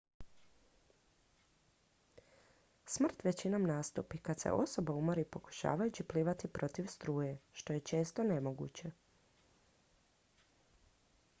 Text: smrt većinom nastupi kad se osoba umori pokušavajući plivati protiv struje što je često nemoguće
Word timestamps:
smrt 2.87 3.23
većinom 3.23 3.63
nastupi 3.67 4.17
kad 4.29 4.39
se 4.39 4.51
osoba 4.51 4.93
umori 4.93 5.25
pokušavajući 5.25 6.03
plivati 6.03 6.47
protiv 6.47 6.85
struje 6.87 7.37
što 7.51 7.73
je 7.73 7.79
često 7.91 8.23
nemoguće 8.23 8.91